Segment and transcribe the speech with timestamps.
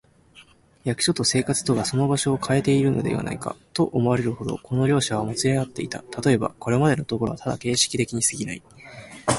[0.83, 5.99] 役所と生活とがその場所をかえているのではないか、と思われるほど、この両者はもつれ合っていた。
[5.99, 8.63] たとえば、これまでのところはただ形式的にすぎない、